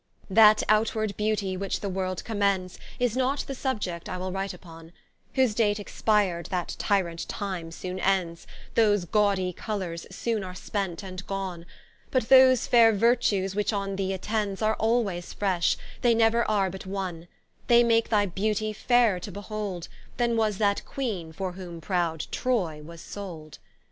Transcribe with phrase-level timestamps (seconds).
[0.31, 4.93] That outward Beautie which the world commends, Is not the subject I will write vpon,
[5.35, 11.23] Whose date expir'd, that tyrant Time soone ends, Those gawdie colours soone are spent and
[11.27, 11.67] gone:
[12.09, 16.87] But those faire Virtues which on thee attends Are alwaies fresh, they never are but
[16.87, 17.27] one:
[17.67, 19.87] They make thy Beautie fairer to behold,
[20.17, 23.59] Than was that Queene for whom proud Troy was sold.